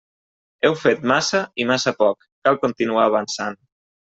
Heu 0.69 0.77
fet 0.83 1.03
massa 1.11 1.41
i 1.63 1.67
massa 1.73 1.95
poc; 2.01 2.27
cal 2.49 2.61
continuar 2.67 3.07
avançant. 3.13 3.63